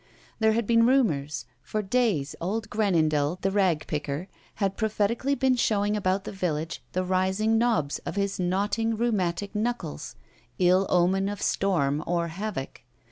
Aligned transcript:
There 0.39 0.53
had 0.53 0.65
been 0.65 0.87
rumors. 0.87 1.45
For 1.61 1.83
days 1.83 2.35
old 2.41 2.71
Genendel, 2.71 3.37
the 3.41 3.51
ragpicker, 3.51 4.29
had 4.55 4.75
prophetically 4.75 5.35
been 5.35 5.55
showing 5.55 5.95
about 5.95 6.23
the 6.23 6.31
village 6.31 6.81
the 6.93 7.03
rising 7.03 7.59
knobs 7.59 7.99
of 7.99 8.15
his 8.15 8.39
knotting 8.39 8.97
rheumatic 8.97 9.53
knuckles, 9.53 10.15
ill 10.57 10.87
omen 10.89 11.29
of 11.29 11.39
storm 11.39 12.03
or 12.07 12.29
havoc. 12.29 12.81